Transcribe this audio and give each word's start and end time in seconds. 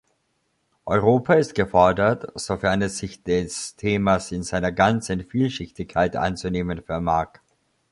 Europa 0.87 1.35
ist 1.35 1.53
gefordert, 1.53 2.25
sofern 2.33 2.81
es 2.81 2.97
sich 2.97 3.21
des 3.21 3.75
Themas 3.75 4.31
in 4.31 4.41
seiner 4.41 4.71
ganzen 4.71 5.23
Vielschichtigkeit 5.25 6.15
anzunehmen 6.15 6.81
vermag. 6.81 7.33